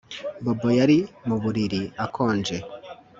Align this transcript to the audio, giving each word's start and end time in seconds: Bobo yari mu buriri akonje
Bobo 0.43 0.69
yari 0.79 0.97
mu 1.27 1.35
buriri 1.43 1.81
akonje 2.05 2.57